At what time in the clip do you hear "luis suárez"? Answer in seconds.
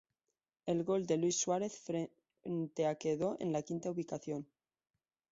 1.17-1.77